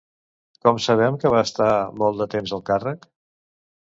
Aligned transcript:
Com 0.67 0.79
sabem 0.85 1.19
que 1.23 1.31
va 1.33 1.43
estar 1.49 1.69
molt 2.03 2.19
de 2.21 2.27
temps 2.35 2.57
al 2.57 2.65
càrrec? 2.71 3.09